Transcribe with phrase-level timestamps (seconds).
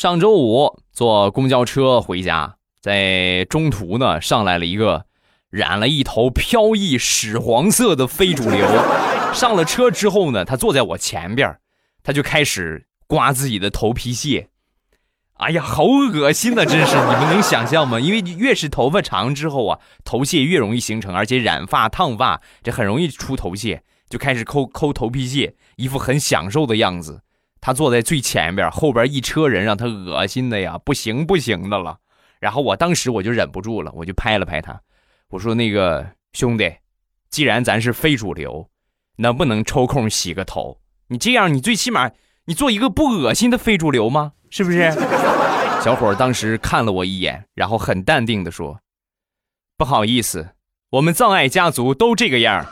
[0.00, 5.04] 上周五坐公交车回家，在中途呢上来了一个
[5.50, 8.66] 染了一头飘逸屎黄色的非主流。
[9.34, 11.54] 上了车之后呢，他坐在我前边，
[12.02, 14.48] 他就开始刮自己的头皮屑。
[15.34, 16.64] 哎呀，好恶心呐！
[16.64, 18.00] 真是，你们能想象吗？
[18.00, 27.20] 因为越是头发长之后啊，头屑越容易形成，而且染发、烫发这很容易出头屑，就开始抠抠头皮屑，一副很享受的样子。
[27.60, 31.98] 他坐在最前边，后边一车人让他恶心的呀，不行不行的了。
[32.38, 34.80] 然后我当时我就忍不住了，我就拍了拍他，
[35.28, 36.72] 我说：“那个兄弟，
[37.28, 38.70] 既然咱是非主流，
[39.16, 40.80] 能不能抽空洗个头？
[41.08, 42.10] 你这样，你最起码
[42.46, 44.32] 你做一个不恶心的非主流吗？
[44.48, 44.90] 是不是？”
[45.84, 48.80] 小伙当时看了我一眼，然后很淡定的说
[49.76, 50.54] ：“不好意思，
[50.92, 52.64] 我们葬爱家族都这个样。”